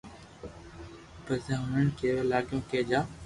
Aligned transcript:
پسي 1.25 1.53
ھوڻين 1.61 1.87
ڪيوا 1.99 2.19
لاگيو 2.31 2.59
ڪي 2.69 2.79
جا 2.89 2.99